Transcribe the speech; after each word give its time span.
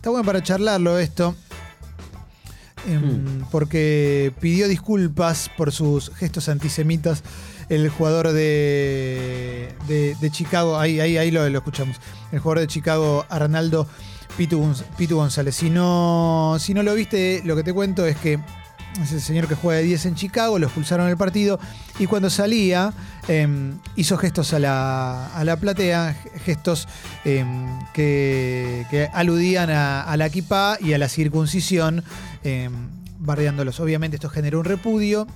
está 0.00 0.08
bueno 0.08 0.24
para 0.24 0.42
charlarlo 0.42 0.98
esto. 0.98 1.34
em, 2.88 3.44
Porque 3.50 4.32
pidió 4.40 4.66
disculpas 4.66 5.50
por 5.58 5.72
sus 5.72 6.10
gestos 6.16 6.48
antisemitas 6.48 7.22
el 7.68 7.90
jugador 7.90 8.32
de, 8.32 9.74
de, 9.86 10.16
de 10.18 10.30
Chicago. 10.30 10.78
Ahí, 10.78 11.00
ahí, 11.00 11.18
ahí 11.18 11.30
lo, 11.30 11.46
lo 11.50 11.58
escuchamos. 11.58 11.98
El 12.32 12.38
jugador 12.38 12.60
de 12.60 12.66
Chicago, 12.66 13.26
Arnaldo 13.28 13.86
Pitu 14.38 15.16
González. 15.16 15.54
Si 15.54 15.68
no, 15.68 16.56
si 16.58 16.72
no 16.72 16.82
lo 16.82 16.94
viste, 16.94 17.42
lo 17.44 17.54
que 17.54 17.62
te 17.62 17.74
cuento 17.74 18.06
es 18.06 18.16
que 18.16 18.40
es 19.02 19.12
el 19.12 19.20
señor 19.20 19.48
que 19.48 19.54
juega 19.54 19.80
de 19.80 19.84
10 19.86 20.06
en 20.06 20.14
Chicago, 20.14 20.58
lo 20.58 20.66
expulsaron 20.66 21.08
del 21.08 21.18
partido 21.18 21.60
y 21.98 22.06
cuando 22.06 22.30
salía 22.30 22.92
em, 23.28 23.78
hizo 23.96 24.16
gestos 24.16 24.52
a 24.52 24.58
la, 24.58 25.26
a 25.34 25.44
la 25.44 25.56
platea, 25.56 26.16
gestos 26.44 26.88
em, 27.24 27.78
que, 27.92 28.86
que 28.90 29.08
aludían 29.12 29.70
a, 29.70 30.02
a 30.02 30.16
la 30.16 30.26
equipa 30.26 30.78
y 30.80 30.92
a 30.92 30.98
la 30.98 31.08
circuncisión, 31.08 32.04
em, 32.44 32.72
bardeándolos. 33.18 33.80
Obviamente 33.80 34.16
esto 34.16 34.28
generó 34.30 34.58
un 34.60 34.64
repudio 34.64 35.26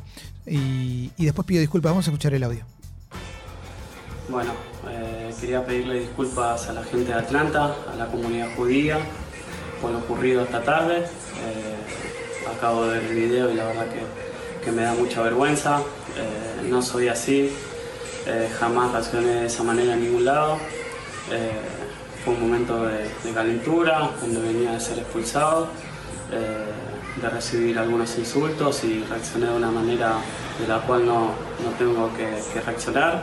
y, 0.47 1.11
y 1.17 1.25
después 1.25 1.47
pidió 1.47 1.61
disculpas. 1.61 1.93
Vamos 1.93 2.07
a 2.07 2.11
escuchar 2.11 2.35
el 2.35 2.43
audio. 2.43 2.65
Bueno, 4.29 4.53
eh, 4.89 5.35
quería 5.39 5.65
pedirle 5.65 6.01
disculpas 6.01 6.69
a 6.69 6.73
la 6.73 6.83
gente 6.83 7.13
de 7.13 7.19
Atlanta, 7.19 7.75
a 7.93 7.97
la 7.97 8.07
comunidad 8.07 8.49
judía, 8.57 8.99
por 9.83 9.91
lo 9.91 9.99
ocurrido 9.99 10.43
esta 10.43 10.63
tarde. 10.63 11.01
Eh, 11.01 12.51
acabo 12.57 12.87
de 12.87 12.99
ver 12.99 13.11
el 13.11 13.15
video 13.15 13.51
y 13.51 13.55
la 13.55 13.65
verdad 13.67 13.87
que, 13.89 14.65
que 14.65 14.73
me 14.73 14.83
da 14.83 14.95
mucha 14.95 15.21
vergüenza. 15.21 15.81
Eh, 16.17 16.69
no 16.71 16.81
soy 16.81 17.09
así, 17.09 17.51
eh, 18.27 18.49
jamás 18.59 18.93
reaccioné 18.93 19.29
de 19.29 19.47
esa 19.47 19.63
manera 19.63 19.93
en 19.95 20.01
ningún 20.01 20.25
lado. 20.25 20.57
Eh, 21.31 21.51
fue 22.25 22.33
un 22.35 22.41
momento 22.41 22.87
de, 22.87 23.11
calentura, 23.35 24.11
donde 24.21 24.41
venía 24.41 24.73
de 24.73 24.81
ser 24.81 24.99
expulsado, 24.99 25.69
eh, 26.33 27.21
de 27.21 27.29
recibir 27.29 27.79
algunos 27.79 28.17
insultos 28.19 28.83
y 28.85 29.05
reaccioné 29.05 29.47
de 29.47 29.57
una 29.57 29.71
manera 29.71 30.17
de 30.59 30.67
la 30.67 30.81
cual 30.81 31.05
no, 31.05 31.33
no 31.63 31.71
tengo 31.79 32.11
que, 32.17 32.61
reaccionar. 32.61 33.23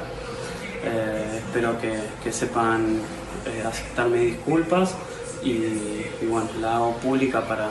Espero 1.35 1.79
que, 1.79 1.99
que 2.23 2.31
sepan 2.31 3.01
aceptar 3.67 4.07
mis 4.07 4.35
disculpas 4.35 4.95
y, 5.43 6.05
bueno, 6.27 6.49
la 6.59 6.75
hago 6.75 6.95
pública 6.97 7.41
para, 7.41 7.69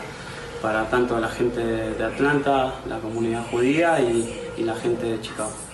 para 0.62 0.88
tanto 0.88 1.18
la 1.18 1.28
gente 1.28 1.60
de 1.60 2.04
Atlanta, 2.04 2.74
la 2.88 2.98
comunidad 2.98 3.44
judía 3.50 4.00
y 4.00 4.62
la 4.62 4.74
gente 4.74 5.06
de 5.06 5.20
Chicago. 5.20 5.69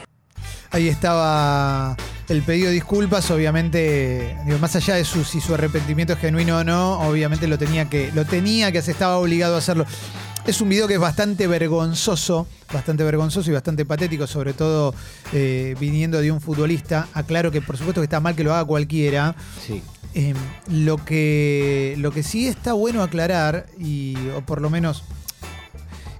Ahí 0.76 0.88
estaba 0.88 1.96
el 2.28 2.42
pedido 2.42 2.66
de 2.66 2.74
disculpas, 2.74 3.30
obviamente, 3.30 4.36
digo, 4.44 4.58
más 4.58 4.76
allá 4.76 4.96
de 4.96 5.06
su, 5.06 5.24
si 5.24 5.40
su 5.40 5.54
arrepentimiento 5.54 6.12
es 6.12 6.18
genuino 6.18 6.58
o 6.58 6.64
no, 6.64 7.00
obviamente 7.00 7.48
lo 7.48 7.56
tenía 7.56 7.88
que, 7.88 8.12
lo 8.14 8.26
tenía 8.26 8.70
que 8.70 8.80
hacer, 8.80 8.92
estaba 8.92 9.16
obligado 9.16 9.54
a 9.54 9.58
hacerlo. 9.58 9.86
Es 10.46 10.60
un 10.60 10.68
video 10.68 10.86
que 10.86 10.92
es 10.92 11.00
bastante 11.00 11.46
vergonzoso, 11.46 12.46
bastante 12.70 13.04
vergonzoso 13.04 13.50
y 13.50 13.54
bastante 13.54 13.86
patético, 13.86 14.26
sobre 14.26 14.52
todo 14.52 14.94
eh, 15.32 15.74
viniendo 15.80 16.20
de 16.20 16.30
un 16.30 16.42
futbolista. 16.42 17.08
Aclaro 17.14 17.50
que 17.50 17.62
por 17.62 17.78
supuesto 17.78 18.02
que 18.02 18.04
está 18.04 18.20
mal 18.20 18.36
que 18.36 18.44
lo 18.44 18.52
haga 18.52 18.66
cualquiera. 18.66 19.34
Sí. 19.66 19.82
Eh, 20.12 20.34
lo, 20.68 21.02
que, 21.02 21.94
lo 21.96 22.12
que 22.12 22.22
sí 22.22 22.48
está 22.48 22.74
bueno 22.74 23.02
aclarar, 23.02 23.64
y, 23.78 24.14
o 24.36 24.42
por 24.42 24.60
lo 24.60 24.68
menos, 24.68 25.04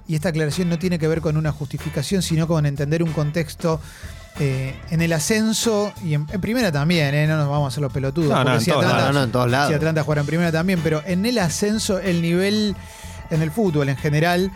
y 0.07 0.15
esta 0.15 0.29
aclaración 0.29 0.67
no 0.67 0.79
tiene 0.79 0.97
que 0.97 1.07
ver 1.07 1.21
con 1.21 1.37
una 1.37 1.51
justificación, 1.51 2.23
sino 2.23 2.47
con 2.47 2.65
entender 2.65 3.03
un 3.03 3.11
contexto 3.11 3.79
eh, 4.39 4.75
en 4.91 5.01
el 5.01 5.13
ascenso 5.13 5.91
y 6.03 6.13
en, 6.13 6.27
en 6.31 6.41
primera 6.41 6.71
también, 6.71 7.13
eh, 7.15 7.27
no 7.27 7.37
nos 7.37 7.49
vamos 7.49 7.65
a 7.65 7.67
hacer 7.69 7.81
los 7.81 7.91
pelotudos. 7.91 8.29
No, 8.29 8.43
no, 8.43 8.59
si 8.59 8.69
todos 8.71 8.85
Atlanta, 8.85 9.07
No, 9.07 9.13
no, 9.13 9.23
en 9.23 9.31
todos 9.31 9.49
lados. 9.49 9.69
si 9.69 9.73
Atlanta 9.75 10.03
juega 10.03 10.21
en 10.21 10.27
primera 10.27 10.51
también, 10.51 10.79
pero 10.83 11.01
en 11.05 11.25
el 11.25 11.37
ascenso, 11.39 11.99
el 11.99 12.21
nivel 12.21 12.75
en 13.29 13.41
el 13.41 13.51
fútbol 13.51 13.89
en 13.89 13.97
general. 13.97 14.51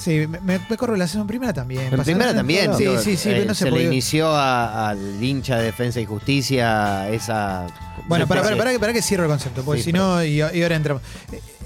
Sí, 0.00 0.26
me, 0.26 0.40
me- 0.40 0.58
me 0.68 0.76
corro 0.78 0.94
el 0.94 1.02
ascenso 1.02 1.20
en 1.20 1.26
primera 1.26 1.52
también. 1.52 1.92
En 1.92 2.00
primera 2.02 2.32
también. 2.34 2.74
Sí, 2.74 2.86
sí, 3.04 3.16
sí, 3.18 3.28
eh, 3.30 3.44
no 3.46 3.54
se, 3.54 3.64
se 3.64 3.70
le 3.70 3.82
inició 3.84 4.34
al 4.34 5.22
hincha 5.22 5.58
de 5.58 5.64
Defensa 5.64 6.00
y 6.00 6.06
Justicia 6.06 7.08
esa. 7.10 7.66
Bueno, 8.08 8.26
para, 8.26 8.40
para, 8.42 8.72
que- 8.72 8.78
para 8.78 8.92
que 8.94 9.02
cierro 9.02 9.24
el 9.24 9.28
concepto, 9.30 9.62
porque 9.62 9.82
Sí, 9.82 9.86
si 9.86 9.92
no, 9.92 10.24
y, 10.24 10.36
y 10.38 10.62
ahora 10.62 10.76
entramos. 10.76 11.02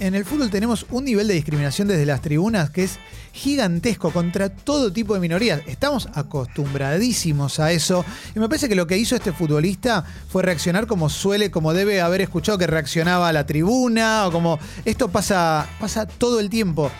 En 0.00 0.16
el 0.16 0.24
fútbol 0.24 0.50
tenemos 0.50 0.84
un 0.90 1.04
nivel 1.04 1.28
de 1.28 1.34
discriminación 1.34 1.86
desde 1.86 2.04
las 2.06 2.20
tribunas 2.20 2.70
que 2.70 2.82
es 2.82 2.98
gigantesco 3.32 4.10
contra 4.10 4.48
todo 4.48 4.92
tipo 4.92 5.14
de 5.14 5.20
minorías. 5.20 5.60
Estamos 5.66 6.08
acostumbradísimos 6.14 7.60
a 7.60 7.70
eso. 7.72 8.04
Y 8.34 8.38
me 8.40 8.48
parece 8.48 8.68
que 8.68 8.74
lo 8.74 8.86
que 8.86 8.96
hizo 8.98 9.14
este 9.14 9.32
futbolista 9.32 10.04
fue 10.28 10.42
reaccionar 10.42 10.86
como 10.88 11.08
suele, 11.08 11.50
como 11.50 11.72
debe 11.72 12.00
haber 12.00 12.20
escuchado 12.22 12.58
que 12.58 12.66
reaccionaba 12.66 13.28
a 13.28 13.32
la 13.32 13.46
tribuna, 13.46 14.26
o 14.26 14.32
como. 14.32 14.58
Esto 14.84 15.08
pasa, 15.08 15.66
pasa 15.78 16.06
todo 16.06 16.40
el 16.40 16.50
tiempo. 16.50 16.90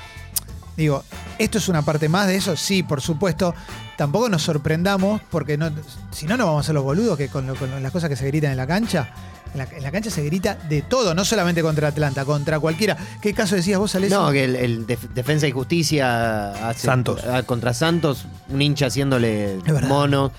Digo, 0.77 1.05
¿esto 1.39 1.59
es 1.59 1.69
una 1.69 1.83
parte 1.83 2.09
más 2.09 2.27
de 2.27 2.37
eso? 2.37 2.57
Sí, 2.57 2.83
por 2.83 3.01
supuesto. 3.01 3.55
Tampoco 3.97 4.29
nos 4.29 4.43
sorprendamos, 4.43 5.21
porque 5.31 5.57
no, 5.57 5.71
si 6.11 6.27
no, 6.27 6.37
no 6.37 6.47
vamos 6.47 6.65
a 6.65 6.67
ser 6.67 6.75
los 6.75 6.83
boludos 6.85 7.17
que 7.17 7.29
con, 7.29 7.47
lo- 7.47 7.55
con 7.55 7.81
las 7.83 7.93
cosas 7.93 8.09
que 8.11 8.17
se 8.17 8.27
gritan 8.27 8.51
en 8.51 8.57
la 8.57 8.67
cancha. 8.67 9.09
En 9.53 9.59
la, 9.59 9.69
en 9.71 9.83
la 9.85 9.93
cancha 9.93 10.11
se 10.11 10.25
grita 10.25 10.57
de 10.69 10.83
todo, 10.83 11.15
no 11.15 11.25
solamente 11.25 11.63
contra 11.63 11.87
Atlanta, 11.87 12.25
contra 12.25 12.59
cualquiera. 12.59 12.97
¿Qué 13.21 13.33
caso 13.33 13.55
decías 13.55 13.79
vos, 13.79 13.95
Alessio? 13.95 14.21
No, 14.21 14.33
que 14.33 14.43
el, 14.43 14.57
el 14.57 14.85
Def- 14.85 15.09
Defensa 15.15 15.47
y 15.47 15.53
Justicia 15.53 16.69
hace- 16.71 16.87
Santos. 16.89 17.23
a- 17.25 17.45
contra 17.45 17.73
Santos, 17.73 18.27
un 18.49 18.61
hincha 18.61 18.87
haciéndole 18.87 19.59
mono. 19.87 20.33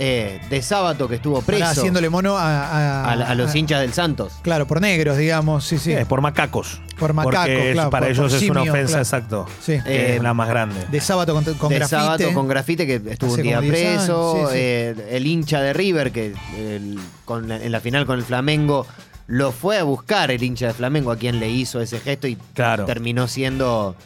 Eh, 0.00 0.40
de 0.48 0.62
sábado 0.62 1.08
que 1.08 1.16
estuvo 1.16 1.42
Pará, 1.42 1.58
preso 1.58 1.66
haciéndole 1.80 2.08
mono 2.08 2.38
a, 2.38 2.68
a- 2.68 3.04
a, 3.04 3.12
a 3.12 3.34
los 3.34 3.52
a- 3.52 3.58
hinchas 3.58 3.80
del 3.80 3.92
Santos. 3.92 4.32
Claro, 4.42 4.66
por 4.66 4.80
negros, 4.80 5.16
digamos, 5.18 5.64
sí, 5.64 5.78
sí. 5.78 5.92
Es 5.92 6.06
por 6.06 6.20
macacos. 6.20 6.80
Por 6.98 7.14
macacos, 7.14 7.40
Porque 7.40 7.68
es- 7.70 7.72
claro, 7.74 7.90
para 7.90 8.06
por- 8.06 8.12
ellos 8.12 8.32
por 8.32 8.42
es 8.42 8.50
una 8.50 8.60
simio, 8.60 8.72
ofensa, 8.72 8.88
claro. 8.92 9.02
exacto. 9.02 9.46
Sí. 9.60 9.72
que 9.84 10.12
Eh, 10.12 10.16
es 10.16 10.22
la 10.22 10.34
más 10.34 10.48
grande. 10.48 10.86
De 10.90 11.00
sábado 11.00 11.34
con, 11.34 11.42
con 11.54 11.68
de 11.70 11.76
grafite. 11.76 11.88
sábado 12.00 12.32
con 12.32 12.46
grafite 12.48 12.86
que 12.86 12.94
estuvo 13.10 13.32
Hace 13.32 13.40
un 13.40 13.46
día 13.46 13.56
como 13.56 13.70
10 13.72 13.86
años, 13.88 13.96
preso. 14.04 14.34
sí, 14.34 14.46
sí. 14.46 14.52
eh, 14.54 15.06
el 15.10 15.26
hincha 15.26 15.60
de 15.60 15.72
River 15.72 16.12
que 16.12 16.34
el- 16.56 16.98
con 17.24 17.48
la- 17.48 17.56
en 17.56 17.72
la 17.72 17.80
final 17.80 18.06
con 18.06 18.18
el 18.18 18.24
Flamengo 18.24 18.86
lo 19.26 19.50
fue 19.52 19.78
a 19.78 19.82
buscar 19.82 20.30
el 20.30 20.42
hincha 20.42 20.68
de 20.68 20.74
Flamengo 20.74 21.10
a 21.10 21.16
quien 21.16 21.40
le 21.40 21.50
hizo 21.50 21.80
ese 21.80 21.98
gesto 21.98 22.28
y 22.28 22.36
Claro. 22.54 22.84
terminó 22.84 23.26
siendo. 23.28 23.96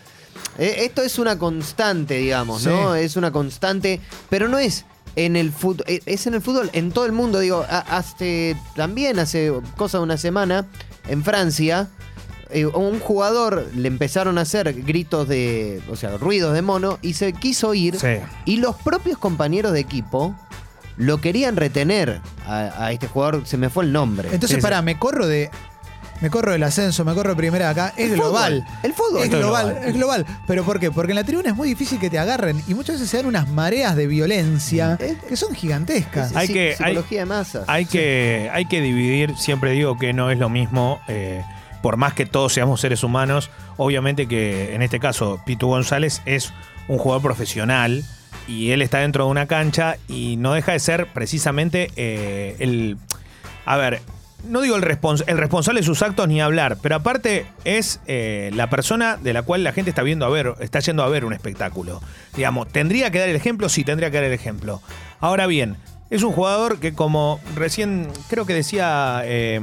Eh, 0.59 0.77
esto 0.87 1.03
es 1.03 1.19
una 1.19 1.39
constante, 1.39 2.15
digamos, 2.15 2.63
Sí. 2.63 2.69
¿no? 2.71 2.95
Es 2.95 3.17
una 3.17 3.31
constante, 3.31 4.01
pero 4.31 4.49
no 4.49 4.59
es 4.59 4.85
en 5.17 5.37
el 5.37 5.53
fútbol, 5.53 5.84
es 5.87 6.27
en 6.27 6.34
el 6.34 6.41
fútbol 6.43 6.71
en 6.73 6.91
todo 6.93 7.06
el 7.06 7.12
mundo. 7.12 7.39
Digo, 7.41 7.65
hace 7.69 8.56
también 8.77 9.19
hace 9.19 9.53
cosa 9.77 9.99
de 9.99 10.05
una 10.05 10.17
semana 10.17 10.67
en 11.09 11.23
Francia. 11.25 11.89
eh, 12.55 12.65
a 12.65 12.77
un 12.77 13.00
jugador 13.00 13.67
le 13.75 13.89
empezaron 13.89 14.37
a 14.37 14.43
hacer 14.43 14.75
gritos 14.83 15.27
de, 15.27 15.81
o 15.91 15.97
sea, 15.97 16.19
ruidos 16.19 16.53
de 16.53 16.61
mono 16.61 16.99
y 17.00 17.15
se 17.15 17.33
quiso 17.33 17.73
ir 17.73 17.99
Sí. 17.99 18.19
y 18.45 18.59
los 18.59 18.77
propios 18.77 19.17
compañeros 19.17 19.73
de 19.73 19.81
equipo 19.81 20.37
lo 20.99 21.19
querían 21.19 21.56
retener 21.56 22.21
a, 22.47 22.84
a 22.84 22.93
este 22.93 23.06
jugador, 23.09 23.47
se 23.47 23.56
me 23.56 23.71
fue 23.71 23.84
el 23.84 23.93
nombre. 23.93 24.29
Entonces, 24.29 24.50
Sí, 24.50 24.55
sí. 24.56 24.61
pará, 24.61 24.83
me 24.83 24.99
corro 24.99 25.27
de. 25.27 25.50
Me 26.22 26.31
corro 26.31 26.53
del 26.53 26.62
ascenso, 26.62 27.05
me 27.05 27.12
corro 27.15 27.31
de 27.31 27.37
primera 27.37 27.69
acá. 27.69 27.93
Es 27.97 28.10
El 28.10 28.15
global. 28.16 28.62
fútbol, 28.65 28.78
el 28.84 28.93
fútbol. 28.94 29.22
Es 29.25 29.28
global, 29.31 29.66
global. 29.66 29.88
es 29.88 29.94
global. 29.94 30.27
¿Pero 30.47 30.65
por 30.65 30.78
qué? 30.81 30.91
Porque 30.91 31.12
en 31.12 31.16
la 31.16 31.25
tribuna 31.25 31.50
es 31.50 31.56
muy 31.56 31.69
difícil 31.69 31.99
que 31.99 32.09
te 32.09 32.19
agarren 32.19 32.62
y 32.69 32.75
muchas 32.75 32.94
veces 32.97 33.10
se 33.10 33.16
dan 33.19 33.27
unas 33.27 33.49
mareas 33.49 33.97
de 33.97 34.06
violencia 34.06 34.97
Eh, 35.00 35.16
que 35.28 35.37
son 35.37 35.55
gigantescas. 35.55 36.34
Hay 36.37 36.47
que- 36.49 36.71
hay- 36.71 36.77
psicología 36.77 37.21
de 37.21 37.27
masas. 37.27 37.65
Hay 37.66 37.84
que, 37.87 38.49
hay 38.53 38.65
que 38.66 38.81
dividir, 38.81 39.37
siempre 39.37 39.72
digo 39.72 39.99
que 39.99 40.12
no 40.12 40.31
es 40.31 40.38
lo 40.38 40.49
mismo, 40.49 41.00
eh, 41.09 41.43
por 41.82 41.97
más 41.97 42.15
que 42.15 42.25
todos 42.25 42.53
seamos 42.53 42.81
seres 42.81 43.03
humanos, 43.03 43.50
obviamente 43.77 44.28
que 44.28 44.75
en 44.77 44.82
este 44.82 45.00
caso 45.00 45.41
Pitu 45.44 45.66
González 45.66 46.22
es 46.25 46.53
un 46.87 46.99
jugador 46.99 47.22
profesional 47.22 48.05
y 48.47 48.71
él 48.71 48.81
está 48.82 48.99
dentro 48.99 49.25
de 49.25 49.31
una 49.32 49.47
cancha 49.49 49.97
y 50.09 50.37
no 50.37 50.53
deja 50.55 50.71
de 50.72 50.78
ser 50.78 51.09
precisamente 51.12 51.91
eh, 51.97 52.55
el... 52.61 52.97
A 53.66 53.77
ver, 53.77 54.00
no 54.49 54.61
digo 54.61 54.77
el, 54.77 54.83
respons- 54.83 55.25
el 55.27 55.39
responsable 55.39 55.81
de 55.81 55.87
sus 55.87 56.03
actos 56.03 56.29
ni 56.29 56.41
hablar, 56.41 56.77
pero 56.83 56.97
aparte 56.97 57.47
es 57.65 58.01
eh, 58.07 58.50
la 58.55 58.69
persona 58.71 59.17
de 59.17 59.33
la 59.33 59.43
cual 59.43 59.65
la 59.65 59.73
gente 59.73 59.91
está 59.91 60.03
viendo 60.03 60.27
a 60.27 60.29
ver, 60.29 60.55
está 60.61 60.81
yendo 60.81 61.03
a 61.03 61.09
ver 61.09 61.25
un 61.25 61.33
espectáculo. 61.33 62.00
Digamos, 62.37 62.69
¿tendría 62.69 63.11
que 63.11 63.19
dar 63.19 63.29
el 63.29 63.37
ejemplo? 63.37 63.69
Sí, 63.69 63.85
tendría 63.85 64.11
que 64.11 64.17
dar 64.19 64.25
el 64.25 64.33
ejemplo. 64.33 64.81
Ahora 65.21 65.47
bien, 65.47 65.77
es 66.11 66.23
un 66.25 66.33
jugador 66.33 66.79
que 66.79 66.93
como 66.93 67.41
recién, 67.55 68.09
creo 68.29 68.44
que 68.44 68.53
decía, 68.53 69.23
eh, 69.25 69.61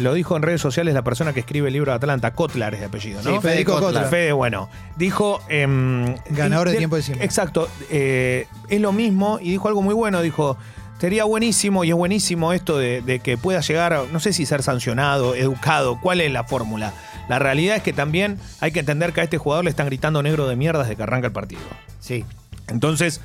lo 0.00 0.14
dijo 0.14 0.36
en 0.36 0.42
redes 0.42 0.60
sociales 0.60 0.94
la 0.94 1.02
persona 1.02 1.32
que 1.32 1.40
escribe 1.40 1.68
el 1.68 1.74
libro 1.74 1.92
de 1.92 1.96
Atlanta, 1.96 2.32
Kotlar 2.32 2.74
es 2.74 2.80
de 2.80 2.86
apellido, 2.86 3.22
¿no? 3.22 3.30
Sí, 3.30 3.38
Federico 3.40 3.78
Kotlar. 3.78 4.08
Fede, 4.08 4.32
bueno, 4.32 4.68
dijo... 4.96 5.40
em, 5.48 6.16
Ganador 6.30 6.70
de 6.70 6.76
tiempo 6.78 6.96
de 6.96 7.02
siempre. 7.02 7.24
Exacto, 7.24 7.68
eh, 7.90 8.46
es 8.68 8.80
lo 8.80 8.90
mismo 8.92 9.38
y 9.40 9.50
dijo 9.50 9.68
algo 9.68 9.82
muy 9.82 9.94
bueno, 9.94 10.22
dijo... 10.22 10.56
Sería 11.02 11.24
buenísimo 11.24 11.82
y 11.82 11.88
es 11.90 11.96
buenísimo 11.96 12.52
esto 12.52 12.78
de, 12.78 13.02
de 13.02 13.18
que 13.18 13.36
pueda 13.36 13.58
llegar, 13.60 14.04
no 14.12 14.20
sé 14.20 14.32
si 14.32 14.46
ser 14.46 14.62
sancionado, 14.62 15.34
educado, 15.34 15.98
cuál 16.00 16.20
es 16.20 16.30
la 16.30 16.44
fórmula. 16.44 16.92
La 17.28 17.40
realidad 17.40 17.74
es 17.74 17.82
que 17.82 17.92
también 17.92 18.38
hay 18.60 18.70
que 18.70 18.78
entender 18.78 19.12
que 19.12 19.20
a 19.20 19.24
este 19.24 19.36
jugador 19.36 19.64
le 19.64 19.70
están 19.70 19.86
gritando 19.86 20.22
negro 20.22 20.46
de 20.46 20.54
mierda 20.54 20.82
desde 20.84 20.94
que 20.94 21.02
arranca 21.02 21.26
el 21.26 21.32
partido. 21.32 21.60
Sí. 21.98 22.24
Entonces, 22.68 23.20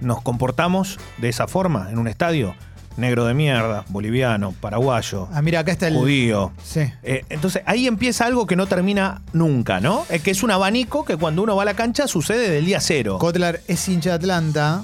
nos 0.00 0.20
comportamos 0.20 0.98
de 1.16 1.30
esa 1.30 1.48
forma 1.48 1.88
en 1.90 1.98
un 1.98 2.08
estadio. 2.08 2.54
negro 2.98 3.24
de 3.24 3.32
mierda, 3.32 3.86
boliviano, 3.88 4.52
paraguayo, 4.60 5.28
Ah, 5.32 5.40
mira, 5.40 5.60
acá 5.60 5.72
está 5.72 5.88
el. 5.88 5.94
judío. 5.94 6.52
Sí. 6.62 6.80
Eh, 7.02 7.24
entonces 7.30 7.62
ahí 7.64 7.86
empieza 7.86 8.26
algo 8.26 8.46
que 8.46 8.56
no 8.56 8.66
termina 8.66 9.22
nunca, 9.32 9.80
¿no? 9.80 10.04
Es 10.10 10.20
que 10.20 10.30
es 10.32 10.42
un 10.42 10.50
abanico 10.50 11.06
que 11.06 11.16
cuando 11.16 11.42
uno 11.42 11.56
va 11.56 11.62
a 11.62 11.64
la 11.64 11.72
cancha 11.74 12.06
sucede 12.06 12.50
del 12.50 12.66
día 12.66 12.80
cero. 12.80 13.16
Kotler 13.18 13.62
es 13.66 13.88
hincha 13.88 14.10
de 14.10 14.16
Atlanta 14.16 14.82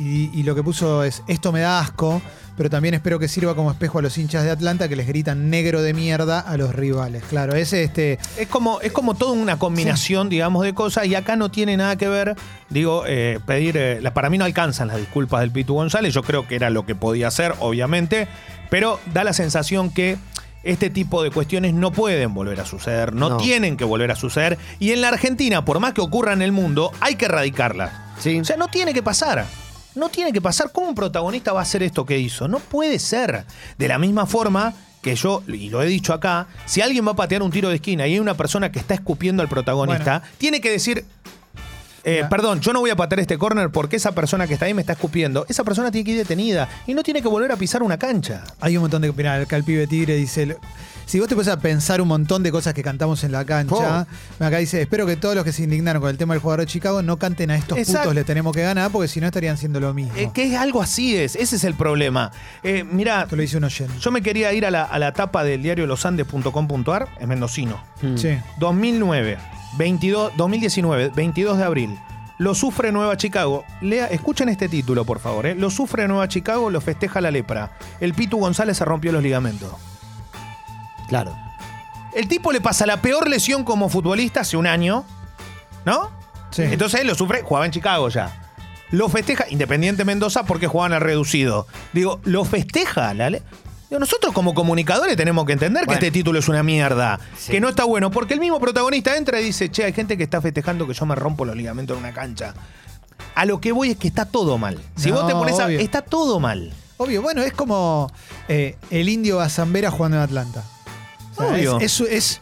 y, 0.00 0.30
y 0.32 0.42
lo 0.44 0.54
que 0.54 0.62
puso 0.62 1.04
es: 1.04 1.22
Esto 1.28 1.52
me 1.52 1.60
da 1.60 1.80
asco, 1.80 2.20
pero 2.56 2.68
también 2.70 2.94
espero 2.94 3.18
que 3.18 3.28
sirva 3.28 3.54
como 3.54 3.70
espejo 3.70 3.98
a 3.98 4.02
los 4.02 4.16
hinchas 4.18 4.44
de 4.44 4.50
Atlanta 4.50 4.88
que 4.88 4.96
les 4.96 5.06
gritan 5.06 5.50
negro 5.50 5.82
de 5.82 5.94
mierda 5.94 6.40
a 6.40 6.56
los 6.56 6.74
rivales. 6.74 7.22
Claro, 7.28 7.54
ese 7.54 7.82
este. 7.84 8.18
Es 8.36 8.48
como, 8.48 8.80
es 8.80 8.92
como 8.92 9.14
toda 9.14 9.32
una 9.32 9.58
combinación, 9.58 10.28
digamos, 10.28 10.64
de 10.64 10.74
cosas 10.74 11.06
y 11.06 11.14
acá 11.14 11.36
no 11.36 11.50
tiene 11.50 11.76
nada 11.76 11.96
que 11.96 12.08
ver, 12.08 12.36
digo, 12.68 13.04
eh, 13.06 13.38
pedir, 13.46 13.76
eh, 13.76 14.00
la- 14.00 14.12
para 14.14 14.30
mí 14.30 14.38
no 14.38 14.44
alcanzan 14.44 14.88
las 14.88 14.96
disculpas 14.98 15.40
del 15.40 15.50
Pitu 15.50 15.74
González, 15.74 16.12
yo 16.14 16.22
creo 16.22 16.46
que 16.48 16.56
era 16.56 16.70
lo 16.70 16.84
que 16.86 16.94
podía 16.94 17.28
hacer, 17.28 17.54
obviamente, 17.60 18.28
pero 18.70 19.00
da 19.12 19.24
la 19.24 19.32
sensación 19.32 19.90
que 19.90 20.16
este 20.62 20.90
tipo 20.90 21.22
de 21.22 21.30
cuestiones 21.30 21.72
no 21.72 21.90
pueden 21.90 22.34
volver 22.34 22.60
a 22.60 22.66
suceder, 22.66 23.14
no, 23.14 23.30
No. 23.30 23.36
tienen 23.38 23.78
que 23.78 23.84
volver 23.84 24.10
a 24.10 24.14
suceder 24.16 24.58
y 24.78 24.90
en 24.92 25.00
la 25.00 25.08
Argentina, 25.08 25.64
por 25.64 25.80
más 25.80 25.94
que 25.94 26.02
ocurra 26.02 26.34
en 26.34 26.42
el 26.42 26.52
mundo, 26.52 26.92
hay 27.00 27.14
que 27.14 27.24
erradicarlas. 27.24 27.92
Sí. 28.18 28.38
O 28.38 28.44
sea, 28.44 28.58
no 28.58 28.68
tiene 28.68 28.92
que 28.92 29.02
pasar. 29.02 29.46
No 29.94 30.08
tiene 30.08 30.32
que 30.32 30.40
pasar. 30.40 30.70
¿Cómo 30.72 30.88
un 30.88 30.94
protagonista 30.94 31.52
va 31.52 31.60
a 31.60 31.62
hacer 31.62 31.82
esto 31.82 32.04
que 32.06 32.18
hizo? 32.18 32.48
No 32.48 32.58
puede 32.58 32.98
ser. 32.98 33.44
De 33.78 33.88
la 33.88 33.98
misma 33.98 34.26
forma 34.26 34.72
que 35.02 35.14
yo, 35.16 35.42
y 35.48 35.70
lo 35.70 35.82
he 35.82 35.86
dicho 35.86 36.12
acá, 36.12 36.46
si 36.66 36.80
alguien 36.80 37.06
va 37.06 37.12
a 37.12 37.16
patear 37.16 37.42
un 37.42 37.50
tiro 37.50 37.68
de 37.70 37.76
esquina 37.76 38.06
y 38.06 38.12
hay 38.12 38.20
una 38.20 38.34
persona 38.34 38.70
que 38.70 38.78
está 38.78 38.94
escupiendo 38.94 39.42
al 39.42 39.48
protagonista, 39.48 40.22
tiene 40.38 40.60
que 40.60 40.70
decir. 40.70 41.04
Eh, 42.04 42.24
perdón, 42.30 42.60
yo 42.60 42.72
no 42.72 42.80
voy 42.80 42.90
a 42.90 42.96
patear 42.96 43.20
este 43.20 43.38
córner 43.38 43.70
porque 43.70 43.96
esa 43.96 44.12
persona 44.12 44.46
que 44.46 44.54
está 44.54 44.66
ahí 44.66 44.74
me 44.74 44.80
está 44.82 44.92
escupiendo. 44.94 45.46
Esa 45.48 45.64
persona 45.64 45.90
tiene 45.90 46.04
que 46.04 46.10
ir 46.12 46.18
detenida 46.18 46.68
y 46.86 46.94
no 46.94 47.02
tiene 47.02 47.22
que 47.22 47.28
volver 47.28 47.52
a 47.52 47.56
pisar 47.56 47.82
una 47.82 47.98
cancha. 47.98 48.44
Hay 48.60 48.76
un 48.76 48.82
montón 48.82 49.02
de. 49.02 49.12
Mirá, 49.12 49.34
acá 49.34 49.56
el 49.56 49.64
pibe 49.64 49.86
Tigre 49.86 50.16
dice. 50.16 50.56
Si 51.06 51.18
vos 51.18 51.28
te 51.28 51.34
pones 51.34 51.48
a 51.48 51.58
pensar 51.58 52.00
un 52.00 52.06
montón 52.06 52.44
de 52.44 52.52
cosas 52.52 52.72
que 52.72 52.84
cantamos 52.84 53.24
en 53.24 53.32
la 53.32 53.44
cancha, 53.44 54.06
acá 54.38 54.58
dice, 54.58 54.80
espero 54.80 55.06
que 55.06 55.16
todos 55.16 55.34
los 55.34 55.42
que 55.42 55.52
se 55.52 55.64
indignaron 55.64 56.00
con 56.00 56.08
el 56.08 56.16
tema 56.16 56.34
del 56.34 56.40
jugador 56.40 56.60
de 56.60 56.66
Chicago 56.66 57.02
no 57.02 57.16
canten 57.16 57.50
a 57.50 57.56
estos 57.56 57.76
Exacto. 57.78 58.02
putos, 58.02 58.14
le 58.14 58.22
tenemos 58.22 58.54
que 58.54 58.62
ganar, 58.62 58.92
porque 58.92 59.08
si 59.08 59.20
no 59.20 59.26
estarían 59.26 59.54
haciendo 59.54 59.80
lo 59.80 59.92
mismo. 59.92 60.12
Eh, 60.16 60.30
que 60.32 60.44
es 60.44 60.54
algo 60.56 60.80
así 60.80 61.16
es, 61.16 61.34
ese 61.34 61.56
es 61.56 61.64
el 61.64 61.74
problema. 61.74 62.30
Eh, 62.62 62.84
mira, 62.84 63.22
Esto 63.22 63.34
lo 63.34 63.42
dice 63.42 63.56
un 63.56 63.64
oyente. 63.64 63.92
yo 63.98 64.12
me 64.12 64.22
quería 64.22 64.52
ir 64.52 64.64
a 64.64 64.70
la, 64.70 64.84
a 64.84 65.00
la 65.00 65.12
tapa 65.12 65.42
del 65.42 65.64
diario 65.64 65.84
losandes.com.ar, 65.88 67.08
es 67.18 67.26
mendocino. 67.26 67.82
Sí. 68.14 68.38
2009, 68.60 69.36
22, 69.76 70.32
2019, 70.36 71.10
22 71.14 71.58
de 71.58 71.64
abril. 71.64 71.98
Lo 72.38 72.54
sufre 72.54 72.90
Nueva 72.90 73.16
Chicago. 73.16 73.64
Lea, 73.82 74.06
escuchen 74.06 74.48
este 74.48 74.68
título, 74.68 75.04
por 75.04 75.18
favor. 75.18 75.46
¿eh? 75.46 75.54
Lo 75.54 75.70
sufre 75.70 76.08
Nueva 76.08 76.26
Chicago, 76.26 76.70
lo 76.70 76.80
festeja 76.80 77.20
la 77.20 77.30
lepra. 77.30 77.72
El 78.00 78.14
Pitu 78.14 78.38
González 78.38 78.78
se 78.78 78.84
rompió 78.86 79.12
los 79.12 79.22
ligamentos. 79.22 79.70
Claro. 81.08 81.36
El 82.14 82.28
tipo 82.28 82.50
le 82.50 82.60
pasa 82.60 82.86
la 82.86 83.02
peor 83.02 83.28
lesión 83.28 83.62
como 83.62 83.88
futbolista 83.88 84.40
hace 84.40 84.56
un 84.56 84.66
año, 84.66 85.04
¿no? 85.84 86.10
Sí. 86.50 86.62
Entonces 86.62 87.02
él 87.02 87.06
lo 87.06 87.14
sufre, 87.14 87.42
jugaba 87.42 87.66
en 87.66 87.72
Chicago 87.72 88.08
ya. 88.08 88.40
Lo 88.90 89.08
festeja 89.08 89.44
Independiente 89.48 90.04
Mendoza 90.04 90.44
porque 90.44 90.66
jugaban 90.66 90.92
al 90.92 91.00
reducido. 91.00 91.66
Digo, 91.92 92.20
lo 92.24 92.44
festeja. 92.44 93.14
La 93.14 93.30
nosotros 93.98 94.32
como 94.32 94.54
comunicadores 94.54 95.16
tenemos 95.16 95.44
que 95.46 95.52
entender 95.54 95.84
Bueno. 95.84 95.98
que 95.98 96.06
este 96.06 96.16
título 96.18 96.38
es 96.38 96.48
una 96.48 96.62
mierda, 96.62 97.18
Sí. 97.36 97.50
que 97.52 97.60
no 97.60 97.68
está 97.68 97.84
bueno, 97.84 98.10
porque 98.10 98.34
el 98.34 98.40
mismo 98.40 98.60
protagonista 98.60 99.16
entra 99.16 99.40
y 99.40 99.44
dice, 99.46 99.68
che, 99.70 99.84
hay 99.84 99.92
gente 99.92 100.16
que 100.16 100.22
está 100.24 100.40
festejando 100.40 100.86
que 100.86 100.94
yo 100.94 101.06
me 101.06 101.14
rompo 101.16 101.44
los 101.44 101.56
ligamentos 101.56 101.96
en 101.96 102.04
una 102.04 102.12
cancha. 102.14 102.54
A 103.34 103.44
lo 103.44 103.60
que 103.60 103.72
voy 103.72 103.90
es 103.90 103.96
que 103.96 104.08
está 104.08 104.24
todo 104.26 104.58
mal. 104.58 104.78
Si 104.96 105.10
No, 105.10 105.16
vos 105.16 105.26
te 105.26 105.32
pones 105.32 105.58
a... 105.58 105.66
obvio. 105.66 105.80
Está 105.80 106.02
todo 106.02 106.38
mal. 106.40 106.72
Obvio, 106.98 107.22
bueno, 107.22 107.42
es 107.42 107.52
como 107.52 108.12
eh, 108.48 108.76
el 108.90 109.08
indio 109.08 109.38
Bazambera 109.38 109.90
jugando 109.90 110.18
en 110.18 110.22
Atlanta. 110.22 110.62
O 111.36 111.42
sea, 111.42 111.50
Obvio. 111.52 111.80
Es, 111.80 112.00
es- 112.00 112.10
es- 112.10 112.40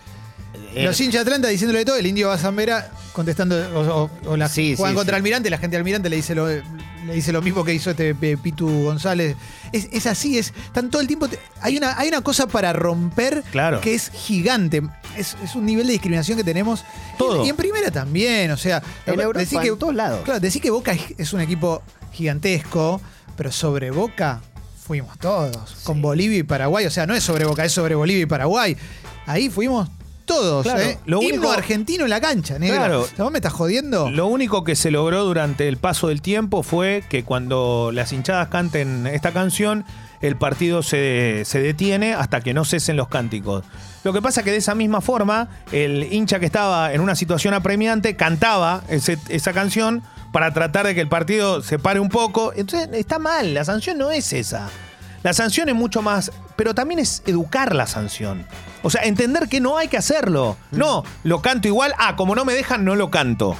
Eh, 0.75 0.85
los 0.85 1.01
hinchas 1.01 1.25
de 1.25 1.31
Atlanta 1.31 1.49
diciéndole 1.49 1.85
todo, 1.85 1.97
el 1.97 2.07
indio 2.07 2.29
Bazambera 2.29 2.91
contestando, 3.13 3.57
o, 3.75 4.03
o- 4.05 4.31
o 4.33 4.37
la, 4.37 4.49
Sí, 4.49 4.75
juegan 4.77 4.93
sí, 4.93 4.97
contra. 4.97 5.17
Almirante, 5.17 5.49
la 5.51 5.59
gente 5.59 5.77
de 5.77 5.79
Almirante 5.79 6.09
le 6.11 6.17
dice 6.17 6.35
lo, 6.35 6.47
le 7.07 7.15
dice 7.15 7.33
lo 7.33 7.41
mismo 7.43 7.65
que 7.65 7.73
hizo 7.75 7.91
este 7.91 8.11
eh, 8.21 8.37
Pitu 8.37 8.69
González. 8.85 9.37
Es, 9.73 9.89
es 9.93 10.07
así, 10.07 10.39
es, 10.39 10.53
están 10.67 10.91
todo 10.91 11.01
el 11.03 11.07
tiempo. 11.09 11.29
te- 11.29 11.39
hay, 11.61 11.77
una, 11.77 11.99
hay 11.99 12.09
una 12.09 12.21
cosa 12.23 12.47
para 12.47 12.73
romper 12.73 13.43
Claro. 13.51 13.81
que 13.81 13.95
es 13.95 14.11
gigante. 14.11 14.83
Es, 15.17 15.37
es 15.43 15.55
un 15.55 15.67
nivel 15.67 15.87
de 15.87 15.93
discriminación 15.93 16.37
que 16.39 16.45
tenemos. 16.45 16.81
Y- 17.15 17.19
Todo. 17.19 17.45
Y, 17.45 17.49
en 17.49 17.57
primera 17.57 17.91
también, 17.91 18.51
o 18.51 18.57
sea, 18.57 18.83
En 19.07 19.15
Europa, 19.21 19.39
decir 19.41 19.61
que, 19.61 19.69
en 19.69 19.79
todos 19.79 19.95
lados. 19.95 20.21
Claro, 20.25 20.41
decir 20.41 20.61
que 20.63 20.71
Boca 20.71 20.93
es, 20.93 21.03
es 21.19 21.33
un 21.33 21.41
equipo 21.41 21.83
gigantesco, 22.13 23.01
pero 23.37 23.51
sobre 23.53 23.91
Boca 23.91 24.41
fuimos 24.87 25.19
todos. 25.19 25.77
Con 25.85 26.01
Bolivia 26.03 26.39
y 26.39 26.43
Paraguay. 26.43 26.87
O 26.87 26.91
sea, 26.91 27.07
no 27.07 27.15
es 27.15 27.25
sobre 27.25 27.45
Boca, 27.45 27.65
es 27.65 27.73
sobre 27.73 27.95
Bolivia 27.95 28.23
y 28.23 28.27
Paraguay. 28.27 28.77
Ahí 29.27 29.49
fuimos 29.51 29.89
todos. 30.29 30.63
Claro, 30.63 30.81
¿eh? 30.81 30.99
lo 31.07 31.21
Himno 31.21 31.35
único- 31.39 31.53
argentino 31.53 32.05
en 32.05 32.11
la 32.11 32.21
cancha, 32.21 32.57
negro. 32.61 32.77
Claro. 32.77 33.07
¿Vos 33.19 33.33
me 33.33 33.39
estás 33.39 33.53
jodiendo? 33.53 34.09
Lo 34.11 34.27
único 34.29 34.63
que 34.63 34.77
se 34.77 34.93
logró 34.93 35.25
durante 35.25 35.67
el 35.67 35.77
paso 35.79 36.07
del 36.07 36.23
tiempo 36.23 36.63
fue 36.63 37.03
que 37.09 37.25
cuando 37.25 37.91
las 37.93 38.13
hinchadas 38.13 38.47
canten 38.49 39.09
esta 39.09 39.33
canción, 39.33 39.85
el 40.21 40.37
partido 40.37 40.85
se, 40.85 41.43
se 41.45 41.61
detiene 41.61 42.15
hasta 42.15 42.41
que 42.41 42.55
no 42.55 42.65
cesen 42.65 42.97
los 42.97 43.09
cánticos. 43.09 43.65
Lo 44.05 44.13
que 44.13 44.23
pasa 44.23 44.45
que 44.45 44.53
de 44.53 44.59
esa 44.59 44.75
misma 44.77 45.01
forma, 45.01 45.49
el 45.73 46.13
hincha 46.13 46.39
que 46.39 46.47
estaba 46.47 46.93
en 46.93 47.01
una 47.01 47.17
situación 47.17 47.55
apremiante 47.55 48.15
cantaba 48.15 48.83
ese- 48.89 49.19
esa 49.29 49.53
canción 49.53 50.03
para 50.33 50.53
tratar 50.53 50.87
de 50.87 50.95
que 50.95 51.01
el 51.01 51.09
partido 51.09 51.63
se 51.63 51.79
pare 51.79 51.99
un 52.01 52.09
poco. 52.11 52.53
Entonces 52.55 52.89
está 52.93 53.19
mal, 53.19 53.55
la 53.55 53.65
sanción 53.65 53.99
no 53.99 54.11
es 54.11 54.33
esa. 54.33 54.69
La 55.29 55.35
sanción 55.35 55.69
es 55.69 55.75
mucho 55.75 56.01
más, 56.01 56.33
pero 56.57 56.75
también 56.75 57.01
es 57.01 57.23
educar 57.27 57.75
la 57.75 57.87
sanción. 57.87 58.47
O 58.83 58.89
sea, 58.89 59.03
entender 59.03 59.47
que 59.51 59.61
no 59.61 59.77
hay 59.77 59.89
que 59.89 59.99
hacerlo. 59.99 60.57
No, 60.71 61.05
lo 61.23 61.43
canto 61.43 61.69
igual, 61.69 61.93
ah, 61.99 62.17
como 62.17 62.35
no 62.35 62.47
me 62.47 62.55
dejan, 62.55 62.83
no 62.83 62.97
lo 62.97 63.11
canto. 63.11 63.55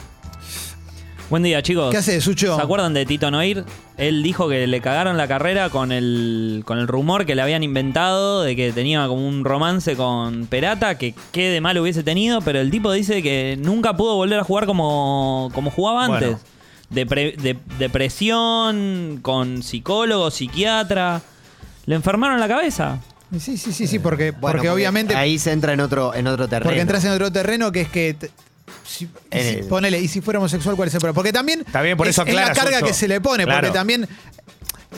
Buen 1.29 1.43
día, 1.43 1.63
chicos. 1.63 1.91
¿Qué 1.91 1.99
haces, 1.99 2.25
Sucho? 2.25 2.57
¿Se 2.57 2.63
acuerdan 2.63 2.95
de 2.95 3.05
Tito 3.05 3.31
Noir? 3.31 3.67
Él 3.99 4.23
dijo 4.23 4.49
que 4.49 4.67
le 4.67 4.81
cagaron 4.81 5.19
la 5.19 5.29
carrera 5.29 5.69
con 5.69 5.93
el, 5.93 6.63
con 6.65 6.79
el 6.79 6.89
rumor 6.89 7.27
que 7.27 7.35
le 7.35 7.43
habían 7.43 7.63
inventado 7.63 8.41
de 8.45 8.57
que 8.57 8.73
tenía 8.73 9.07
como 9.07 9.29
un 9.29 9.45
romance 9.45 9.95
con 9.95 10.47
Perata, 10.47 10.97
que 10.97 11.15
qué 11.33 11.51
de 11.51 11.61
mal 11.61 11.77
hubiese 11.77 12.03
tenido, 12.03 12.41
pero 12.41 12.61
el 12.61 12.71
tipo 12.71 12.91
dice 12.93 13.23
que 13.23 13.59
nunca 13.61 13.95
pudo 13.95 14.15
volver 14.17 14.41
a 14.41 14.45
jugar 14.45 14.65
como, 14.65 15.51
como 15.53 15.71
jugaba 15.71 16.07
antes. 16.07 16.29
Bueno. 16.31 16.41
Depre- 16.91 17.37
de- 17.37 17.59
depresión, 17.79 19.19
con 19.21 19.63
psicólogo, 19.63 20.31
psiquiatra. 20.31 21.21
Le 21.89 21.95
enfermaron 21.95 22.39
la 22.39 22.47
cabeza. 22.49 22.99
Sí, 23.41 23.57
sí, 23.57 23.73
sí, 23.73 23.87
sí, 23.87 23.99
porque, 23.99 24.31
Bueno, 24.33 24.57
porque 24.57 24.69
obviamente. 24.69 25.15
Ahí 25.17 25.39
se 25.39 25.53
entra 25.53 25.73
en 25.73 25.81
otro, 25.81 26.15
en 26.15 26.27
otro 26.27 26.47
terreno. 26.49 26.69
Porque 26.69 26.81
entras 26.83 27.03
en 27.05 27.13
otro 27.13 27.33
terreno 27.33 27.73
que 27.73 27.81
es 27.83 27.89
que. 27.89 28.13
te- 28.15 28.31
si- 28.85 29.09
y 29.33 29.39
si- 29.39 29.57
ponele, 29.69 29.99
y 29.99 30.07
si 30.09 30.21
fuera 30.21 30.39
homosexual, 30.39 30.77
¿cuál 30.77 30.89
es 30.89 30.95
el 30.95 31.01
problema? 31.01 31.15
Porque 31.15 31.33
también. 31.33 31.61
Está 31.61 31.81
bien, 31.81 31.97
por 31.97 32.07
es, 32.07 32.15
eso 32.15 32.23
es 32.27 32.35
la 32.35 32.43
aclara, 32.43 32.55
carga 32.63 32.79
Sucho. 32.81 32.87
que 32.89 32.93
se 32.95 33.09
le 33.09 33.21
pone, 33.23 33.45
Claro. 33.45 33.61
porque 33.61 33.73
también. 33.79 34.07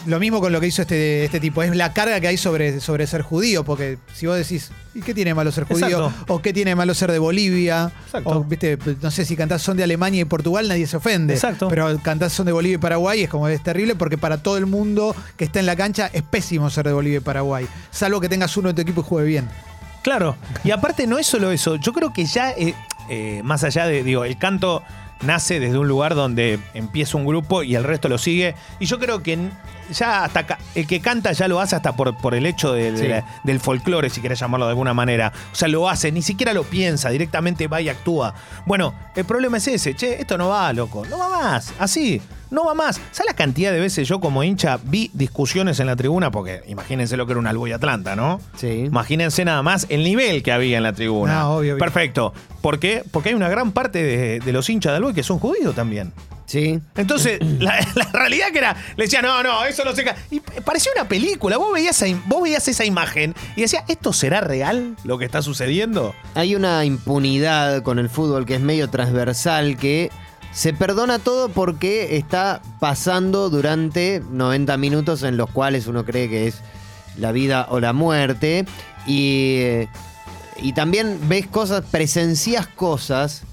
Lo 0.06 0.18
mismo 0.18 0.40
con 0.40 0.52
lo 0.52 0.60
que 0.60 0.66
hizo 0.66 0.82
este, 0.82 1.24
este 1.24 1.40
tipo, 1.40 1.62
es 1.62 1.74
la 1.76 1.92
carga 1.92 2.20
que 2.20 2.28
hay 2.28 2.36
sobre, 2.36 2.80
sobre 2.80 3.06
ser 3.06 3.22
judío, 3.22 3.64
porque 3.64 3.98
si 4.14 4.26
vos 4.26 4.36
decís, 4.36 4.70
¿y 4.94 5.02
qué 5.02 5.12
tiene 5.12 5.34
malo 5.34 5.52
ser 5.52 5.64
judío? 5.64 6.06
Exacto. 6.06 6.34
¿O 6.34 6.40
qué 6.40 6.52
tiene 6.52 6.74
malo 6.74 6.94
ser 6.94 7.12
de 7.12 7.18
Bolivia? 7.18 7.92
Exacto. 8.06 8.30
O, 8.30 8.44
viste, 8.44 8.78
no 9.02 9.10
sé, 9.10 9.24
si 9.24 9.36
cantás 9.36 9.62
son 9.62 9.76
de 9.76 9.84
Alemania 9.84 10.22
y 10.22 10.24
Portugal, 10.24 10.68
nadie 10.68 10.86
se 10.86 10.96
ofende. 10.96 11.34
Exacto. 11.34 11.68
Pero 11.68 11.98
cantás 12.02 12.32
son 12.32 12.46
de 12.46 12.52
Bolivia 12.52 12.76
y 12.76 12.78
Paraguay, 12.78 13.22
es 13.22 13.28
como 13.28 13.48
es 13.48 13.62
terrible, 13.62 13.94
porque 13.94 14.16
para 14.16 14.42
todo 14.42 14.56
el 14.56 14.66
mundo 14.66 15.14
que 15.36 15.44
está 15.44 15.60
en 15.60 15.66
la 15.66 15.76
cancha 15.76 16.10
es 16.12 16.22
pésimo 16.22 16.70
ser 16.70 16.86
de 16.86 16.92
Bolivia 16.92 17.18
y 17.18 17.20
Paraguay. 17.20 17.66
Salvo 17.90 18.20
que 18.20 18.28
tengas 18.28 18.56
uno 18.56 18.68
de 18.68 18.74
tu 18.74 18.80
equipo 18.80 19.02
y 19.02 19.04
juegue 19.04 19.28
bien. 19.28 19.48
Claro. 20.02 20.36
Y 20.64 20.70
aparte 20.70 21.06
no 21.06 21.18
es 21.18 21.26
solo 21.26 21.50
eso. 21.50 21.76
Yo 21.76 21.92
creo 21.92 22.12
que 22.12 22.24
ya, 22.24 22.52
eh, 22.52 22.74
eh, 23.10 23.42
más 23.44 23.64
allá 23.64 23.86
de, 23.86 24.02
digo, 24.02 24.24
el 24.24 24.38
canto 24.38 24.82
nace 25.22 25.60
desde 25.60 25.78
un 25.78 25.88
lugar 25.88 26.14
donde 26.14 26.58
empieza 26.74 27.18
un 27.18 27.26
grupo 27.26 27.62
y 27.62 27.74
el 27.74 27.84
resto 27.84 28.08
lo 28.08 28.18
sigue. 28.18 28.54
Y 28.78 28.86
yo 28.86 28.98
creo 28.98 29.22
que 29.22 29.38
ya 29.92 30.24
hasta 30.24 30.58
el 30.74 30.86
que 30.86 31.00
canta 31.00 31.32
ya 31.32 31.48
lo 31.48 31.60
hace 31.60 31.76
hasta 31.76 31.94
por, 31.96 32.16
por 32.16 32.34
el 32.34 32.46
hecho 32.46 32.72
de- 32.72 32.92
de 32.92 32.98
Sí. 32.98 33.08
la- 33.08 33.24
del 33.44 33.60
folclore, 33.60 34.10
si 34.10 34.20
querés 34.20 34.40
llamarlo 34.40 34.66
de 34.66 34.70
alguna 34.70 34.94
manera. 34.94 35.32
O 35.52 35.54
sea, 35.54 35.68
lo 35.68 35.88
hace, 35.88 36.12
ni 36.12 36.22
siquiera 36.22 36.52
lo 36.52 36.64
piensa, 36.64 37.10
directamente 37.10 37.66
va 37.68 37.80
y 37.80 37.88
actúa. 37.88 38.34
Bueno, 38.66 38.94
el 39.14 39.24
problema 39.24 39.56
es 39.58 39.66
ese, 39.68 39.94
che, 39.94 40.20
esto 40.20 40.38
no 40.38 40.48
va, 40.48 40.72
loco, 40.72 41.04
no 41.08 41.18
va 41.18 41.28
más, 41.28 41.72
así, 41.78 42.20
no 42.50 42.64
va 42.64 42.74
más. 42.74 42.96
¿Sabes 43.12 43.26
la 43.30 43.34
cantidad 43.36 43.70
de 43.72 43.78
veces 43.80 44.08
yo 44.08 44.18
como 44.20 44.42
hincha 44.42 44.78
vi 44.82 45.10
discusiones 45.14 45.78
en 45.80 45.86
la 45.86 45.94
tribuna? 45.96 46.30
Porque 46.30 46.62
imagínense 46.66 47.16
lo 47.16 47.26
que 47.26 47.32
era 47.32 47.38
un 47.40 47.46
Alboy 47.46 47.72
Atlanta, 47.72 48.16
¿no? 48.16 48.40
Sí. 48.56 48.84
Imagínense 48.86 49.44
nada 49.44 49.62
más 49.62 49.86
el 49.88 50.02
nivel 50.02 50.42
que 50.42 50.50
había 50.52 50.76
en 50.76 50.82
la 50.82 50.92
tribuna. 50.92 51.40
Ah, 51.42 51.48
obvio, 51.48 51.74
obvio. 51.74 51.78
Perfecto. 51.78 52.32
¿Por 52.60 52.78
qué? 52.80 53.04
Porque 53.10 53.28
hay 53.30 53.34
una 53.34 53.48
gran 53.48 53.70
parte 53.72 54.02
de, 54.02 54.40
de 54.40 54.52
los 54.52 54.68
hinchas 54.68 54.92
de 54.92 54.96
Alboy 54.96 55.14
que 55.14 55.22
son 55.22 55.38
judíos 55.38 55.74
también. 55.74 56.12
Sí. 56.50 56.80
Entonces, 56.96 57.38
la, 57.60 57.78
la 57.94 58.04
realidad 58.12 58.50
que 58.50 58.58
era, 58.58 58.76
le 58.96 59.04
decía, 59.04 59.22
no, 59.22 59.40
no, 59.40 59.64
eso 59.64 59.84
no 59.84 59.94
se 59.94 60.02
ca-". 60.02 60.16
Y 60.32 60.40
parecía 60.40 60.90
una 60.96 61.06
película. 61.06 61.56
Vos 61.58 61.72
veías, 61.72 62.04
vos 62.26 62.42
veías 62.42 62.66
esa 62.66 62.84
imagen 62.84 63.36
y 63.54 63.60
decías, 63.60 63.84
¿esto 63.86 64.12
será 64.12 64.40
real 64.40 64.96
lo 65.04 65.16
que 65.16 65.24
está 65.26 65.42
sucediendo? 65.42 66.12
Hay 66.34 66.56
una 66.56 66.84
impunidad 66.84 67.82
con 67.84 68.00
el 68.00 68.10
fútbol 68.10 68.46
que 68.46 68.56
es 68.56 68.60
medio 68.60 68.90
transversal 68.90 69.76
que 69.76 70.10
se 70.52 70.72
perdona 70.72 71.20
todo 71.20 71.50
porque 71.50 72.16
está 72.16 72.62
pasando 72.80 73.48
durante 73.48 74.20
90 74.32 74.76
minutos 74.76 75.22
en 75.22 75.36
los 75.36 75.50
cuales 75.50 75.86
uno 75.86 76.04
cree 76.04 76.28
que 76.28 76.48
es 76.48 76.62
la 77.16 77.30
vida 77.30 77.68
o 77.70 77.78
la 77.78 77.92
muerte. 77.92 78.66
Y, 79.06 79.58
eh, 79.60 79.88
y 80.60 80.72
también 80.72 81.16
ves 81.28 81.46
cosas, 81.46 81.84
presencias 81.88 82.66
cosas 82.66 83.44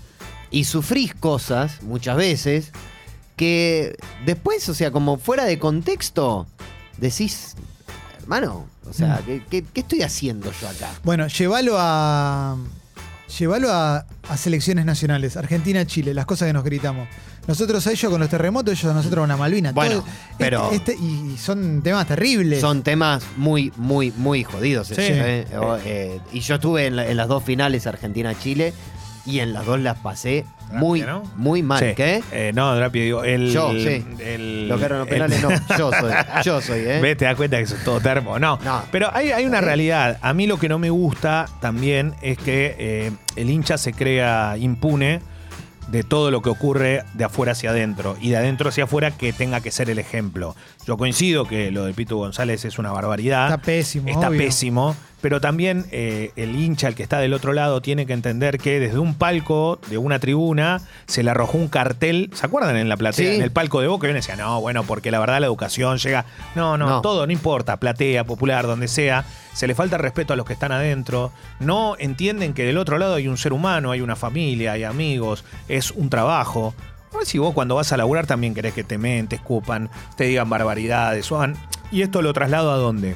y 0.51 0.63
sufrís 0.65 1.13
cosas 1.13 1.81
muchas 1.83 2.15
veces 2.17 2.71
que 3.35 3.95
después, 4.25 4.67
o 4.69 4.73
sea, 4.73 4.91
como 4.91 5.17
fuera 5.17 5.45
de 5.45 5.59
contexto, 5.59 6.47
decís, 6.97 7.55
hermano, 8.21 8.65
o 8.89 8.93
sea, 8.93 9.19
Mm. 9.21 9.25
¿qué, 9.25 9.43
qué, 9.49 9.65
qué 9.73 9.81
estoy 9.81 10.01
haciendo 10.01 10.51
yo 10.59 10.67
acá? 10.69 10.89
Bueno, 11.03 11.27
llévalo 11.27 11.75
a. 11.77 12.57
Llévalo 13.39 13.69
a, 13.73 14.05
a 14.29 14.37
selecciones 14.37 14.85
nacionales, 14.85 15.35
Argentina, 15.35 15.85
Chile, 15.85 16.13
las 16.13 16.25
cosas 16.25 16.47
que 16.47 16.53
nos 16.53 16.63
gritamos. 16.63 17.09
Nosotros 17.45 17.85
a 17.85 17.91
ellos 17.91 18.09
con 18.09 18.21
los 18.21 18.29
terremotos, 18.29 18.71
ellos 18.79 18.89
a 18.89 18.93
nosotros 18.93 19.21
con 19.23 19.27
la 19.29 19.35
Malvina. 19.35 19.73
Bueno, 19.73 19.95
Todo- 19.95 20.05
pero- 20.37 20.71
este- 20.71 20.93
este- 20.93 21.03
y 21.03 21.35
son 21.37 21.81
temas 21.83 22.07
terribles. 22.07 22.61
Son 22.61 22.83
temas 22.83 23.23
muy, 23.35 23.73
muy, 23.75 24.11
muy 24.15 24.45
jodidos. 24.45 24.87
Sí. 24.87 24.95
eh, 24.97 25.45
eh, 25.83 26.19
y 26.31 26.39
yo 26.39 26.55
estuve 26.55 26.85
en, 26.87 26.95
la- 26.95 27.05
en 27.05 27.17
las 27.17 27.27
dos 27.27 27.43
finales 27.43 27.85
Argentina-Chile 27.85 28.73
y 29.27 29.39
en 29.41 29.53
las 29.53 29.65
dos 29.65 29.79
las 29.79 29.97
pasé 29.97 30.45
muy, 30.71 31.01
¿no? 31.01 31.23
muy 31.35 31.61
mal. 31.63 31.79
Sí. 31.79 31.93
¿Qué? 31.95 32.23
Eh, 32.31 32.51
no, 32.55 32.75
Drapi, 32.75 32.99
digo, 32.99 33.23
el. 33.23 33.51
Yo, 33.51 33.71
sí. 33.73 34.03
el- 34.19 34.67
Lo 34.67 34.77
que 34.79 34.85
eran 34.85 34.99
los 34.99 35.07
el- 35.07 35.13
penales, 35.13 35.41
no. 35.41 35.49
Yo 35.77 35.91
soy. 35.91 36.11
Yo 36.43 36.61
soy, 36.61 36.79
¿eh? 36.79 36.99
Ves, 37.01 37.17
te 37.17 37.25
das 37.25 37.35
cuenta 37.35 37.57
que 37.57 37.63
eso 37.63 37.75
es 37.75 37.83
todo 37.83 37.99
termo. 38.01 38.39
No, 38.39 38.57
No. 38.63 38.81
pero 38.91 39.09
hay, 39.13 39.31
hay 39.31 39.45
una 39.45 39.59
¿Eh? 39.59 39.61
realidad. 39.61 40.17
A 40.21 40.33
mí 40.33 40.47
lo 40.47 40.57
que 40.57 40.67
no 40.69 40.79
me 40.79 40.89
gusta 40.89 41.45
también 41.61 42.15
es 42.21 42.37
que 42.37 42.75
eh, 42.79 43.11
el 43.35 43.49
hincha 43.49 43.77
se 43.77 43.93
crea 43.93 44.55
impune 44.57 45.21
de 45.87 46.03
todo 46.03 46.31
lo 46.31 46.41
que 46.41 46.49
ocurre 46.49 47.03
de 47.13 47.23
afuera 47.23 47.53
hacia 47.53 47.69
adentro 47.69 48.17
y 48.19 48.31
de 48.31 48.35
adentro 48.37 48.67
hacia 48.67 48.83
afuera 48.83 49.11
que 49.11 49.31
tenga 49.31 49.61
que 49.61 49.71
ser 49.71 49.89
el 49.89 49.99
ejemplo. 49.99 50.53
Yo 50.85 50.97
coincido 50.97 51.47
que 51.47 51.71
lo 51.71 51.85
de 51.85 51.93
Pito 51.93 52.17
González 52.17 52.65
es 52.65 52.77
una 52.77 52.91
barbaridad. 52.91 53.45
Está 53.45 53.57
pésimo, 53.61 54.09
Está 54.09 54.27
obvio. 54.27 54.37
pésimo. 54.39 54.97
Pero 55.19 55.41
también 55.41 55.85
eh, 55.91 56.31
el 56.35 56.55
hincha, 56.55 56.87
el 56.87 56.93
que 56.95 57.01
está 57.01 57.17
del 57.17 57.33
otro 57.33 57.51
lado, 57.51 57.81
tiene 57.81 58.05
que 58.05 58.13
entender 58.13 58.59
que 58.59 58.79
desde 58.79 58.99
un 58.99 59.15
palco 59.15 59.79
de 59.89 59.97
una 59.97 60.19
tribuna 60.19 60.81
se 61.07 61.23
le 61.23 61.31
arrojó 61.31 61.57
un 61.57 61.69
cartel. 61.69 62.29
¿Se 62.33 62.45
acuerdan 62.45 62.77
en 62.77 62.87
la 62.87 62.97
platea? 62.97 63.29
Sí. 63.31 63.35
En 63.35 63.41
el 63.41 63.51
palco 63.51 63.81
de 63.81 63.87
Boca, 63.87 64.05
y 64.07 64.11
uno 64.11 64.17
decía, 64.17 64.35
no, 64.35 64.61
bueno, 64.61 64.83
porque 64.83 65.09
la 65.09 65.19
verdad 65.19 65.39
la 65.39 65.47
educación 65.47 65.97
llega. 65.97 66.25
No, 66.53 66.77
no, 66.77 66.87
No. 66.87 67.01
todo, 67.01 67.25
no 67.25 67.33
importa, 67.33 67.77
platea, 67.77 68.25
popular, 68.25 68.67
donde 68.67 68.87
sea. 68.87 69.25
Se 69.53 69.65
le 69.65 69.73
falta 69.73 69.97
respeto 69.97 70.33
a 70.33 70.35
los 70.35 70.45
que 70.45 70.53
están 70.53 70.71
adentro. 70.71 71.31
No 71.59 71.95
entienden 71.97 72.53
que 72.53 72.63
del 72.63 72.77
otro 72.77 72.99
lado 72.99 73.15
hay 73.15 73.27
un 73.27 73.37
ser 73.37 73.53
humano, 73.53 73.91
hay 73.91 74.01
una 74.01 74.15
familia, 74.15 74.73
hay 74.73 74.83
amigos, 74.83 75.43
es 75.67 75.89
un 75.89 76.11
trabajo. 76.11 76.75
A 77.11 77.17
ver 77.17 77.25
si 77.25 77.39
vos 77.39 77.55
cuando 77.55 77.73
vas 77.73 77.91
a 77.91 77.97
laburar 77.97 78.27
también 78.27 78.53
querés 78.53 78.73
que 78.75 78.83
te 78.83 78.99
men, 78.99 79.27
te 79.27 79.37
escupan, 79.37 79.89
te 80.15 80.25
digan 80.25 80.47
barbaridades. 80.47 81.31
o 81.31 81.43
Y 81.91 82.03
esto 82.03 82.21
lo 82.21 82.33
traslado 82.33 82.71
a 82.71 82.75
dónde? 82.75 83.15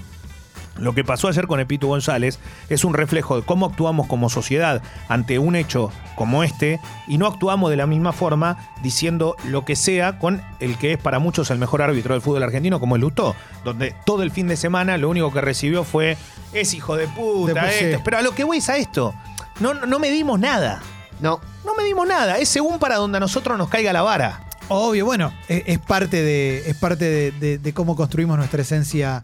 Lo 0.82 0.94
que 0.94 1.04
pasó 1.04 1.28
ayer 1.28 1.48
con 1.48 1.60
Epito 1.60 1.88
González 1.88 2.40
es 2.70 2.84
un 2.84 2.94
reflejo 2.94 3.38
de 3.38 3.44
cómo 3.46 3.68
actuamos 3.68 4.08
como 4.08 4.30
sociedad 4.30 4.82
ante 5.08 5.40
un 5.40 5.56
hecho 5.56 5.92
como 6.16 6.44
este 6.44 6.80
y 7.08 7.18
no 7.18 7.28
actuamos 7.28 7.70
de 7.70 7.78
la 7.78 7.88
misma 7.88 8.12
forma 8.14 8.58
diciendo 8.84 9.36
lo 9.46 9.64
que 9.64 9.76
sea 9.76 10.20
con 10.20 10.42
el 10.60 10.78
que 10.78 10.94
es 10.94 10.98
para 10.98 11.20
muchos 11.20 11.50
el 11.52 11.58
mejor 11.60 11.82
árbitro 11.82 12.14
del 12.14 12.22
fútbol 12.22 12.44
argentino 12.44 12.80
como 12.80 12.96
el 12.96 13.02
Lustó, 13.02 13.36
donde 13.64 13.96
todo 14.06 14.24
el 14.24 14.32
fin 14.32 14.48
de 14.48 14.58
semana 14.58 14.98
lo 14.98 15.10
único 15.10 15.32
que 15.32 15.42
recibió 15.42 15.84
fue 15.84 16.18
es 16.54 16.74
hijo 16.74 16.96
de 16.96 17.08
puta, 17.08 17.54
Después 17.54 17.76
sí. 17.76 17.86
esto". 17.86 18.02
pero 18.04 18.18
a 18.18 18.22
lo 18.22 18.32
que 18.36 18.44
voy 18.44 18.58
es 18.58 18.70
a 18.70 18.78
esto, 18.78 19.14
no, 19.60 19.74
no 19.74 20.00
medimos 20.00 20.40
nada, 20.40 20.82
No. 21.20 21.40
no 21.66 21.76
medimos 21.76 22.08
nada, 22.08 22.38
es 22.40 22.50
según 22.50 22.80
para 22.80 22.96
donde 22.98 23.18
a 23.18 23.20
nosotros 23.20 23.58
nos 23.58 23.70
caiga 23.70 23.94
la 23.94 24.02
vara. 24.02 24.42
Obvio, 24.68 25.06
bueno, 25.06 25.34
es, 25.48 25.64
es 25.66 25.80
parte 25.80 26.22
de, 26.24 26.64
es 26.70 26.76
parte 26.78 27.06
de, 27.06 27.32
de- 27.32 27.58
de 27.58 27.74
cómo 27.74 27.96
construimos 27.96 28.38
nuestra 28.38 28.62
esencia 28.62 29.22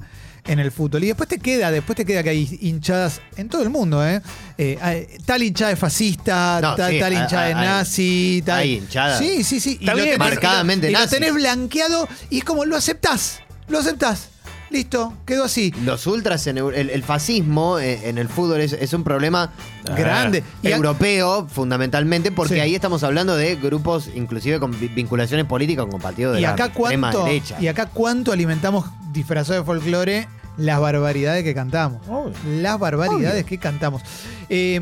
en 0.47 0.59
el 0.59 0.71
fútbol. 0.71 1.03
Y 1.03 1.07
después 1.07 1.27
te 1.29 1.39
queda, 1.39 1.71
después 1.71 1.95
te 1.95 2.05
queda 2.05 2.23
que 2.23 2.29
hay 2.29 2.57
hinchadas 2.61 3.21
en 3.35 3.49
todo 3.49 3.63
el 3.63 3.69
mundo, 3.69 4.05
¿eh? 4.05 4.21
Eh, 4.57 4.77
hay- 4.81 5.07
tal 5.25 5.43
hinchada 5.43 5.71
es 5.71 5.79
fascista, 5.79 6.59
No, 6.61 6.75
tal, 6.75 6.91
sí, 6.93 6.99
tal 6.99 7.13
hay- 7.13 7.21
hinchada 7.21 7.49
es 7.49 7.55
hay- 7.55 7.65
nazi, 7.65 8.43
tal. 8.45 8.59
hay 8.59 8.73
hinchadas. 8.75 9.19
Sí, 9.19 9.43
sí, 9.43 9.59
sí. 9.59 9.77
Está 9.79 9.93
lo 9.93 10.03
tenés- 10.03 10.17
marcadamente 10.17 10.89
y 10.89 10.91
lo 10.93 10.99
nazi. 10.99 11.15
tenés 11.15 11.33
blanqueado 11.33 12.07
y 12.29 12.39
es 12.39 12.43
como 12.43 12.65
lo 12.65 12.75
aceptás. 12.75 13.39
Lo 13.67 13.79
aceptás. 13.79 14.29
Listo, 14.69 15.13
quedó 15.25 15.45
así. 15.45 15.73
Los 15.85 16.07
ultras, 16.07 16.45
en 16.47 16.57
el, 16.57 16.89
el 16.89 17.01
fascismo 17.03 17.79
eh, 17.79 18.09
en 18.09 18.17
el 18.17 18.27
fútbol 18.27 18.59
es, 18.59 18.73
es 18.73 18.91
un 18.91 19.01
problema 19.05 19.53
Grande. 19.95 20.43
Y 20.61 20.67
a- 20.67 20.75
europeo, 20.75 21.47
fundamentalmente, 21.49 22.33
porque 22.33 22.55
Sí. 22.55 22.59
ahí 22.59 22.75
estamos 22.75 23.01
hablando 23.03 23.37
de 23.37 23.55
grupos, 23.55 24.09
inclusive 24.13 24.59
con 24.59 24.77
vi- 24.77 24.89
vinculaciones 24.89 25.45
políticas 25.45 25.85
con 25.89 26.01
partidos 26.01 26.33
de 26.33 26.39
y 26.39 26.43
la 26.43 26.49
acá 26.51 26.65
extrema 26.65 27.11
cuánto 27.11 27.23
derecha. 27.25 27.55
y 27.61 27.67
acá 27.69 27.85
cuánto 27.85 28.33
alimentamos 28.33 28.85
disfrazado 29.13 29.57
de 29.59 29.65
folclore 29.65 30.27
las 30.57 30.79
barbaridades 30.79 31.43
que 31.43 31.53
cantamos. 31.53 32.01
Obvio. 32.07 32.33
las 32.45 32.79
barbaridades 32.79 33.45
que 33.45 33.57
cantamos. 33.57 34.01
Eh, 34.49 34.81